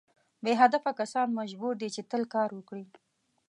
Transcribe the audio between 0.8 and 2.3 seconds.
کسان مجبور دي چې تل